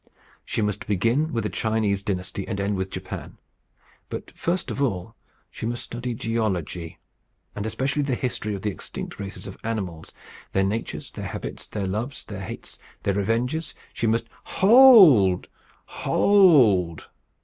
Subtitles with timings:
[0.43, 3.37] She must begin with the Chinese dynasty and end with Japan.
[4.09, 5.15] But first of all
[5.51, 6.97] she must study geology,
[7.55, 10.11] and especially the history of the extinct races of animals
[10.53, 13.75] their natures, their habits, their loves, their hates, their revenges.
[13.93, 14.25] She must"
[14.61, 15.49] "Hold,
[15.87, 17.09] h o o old!"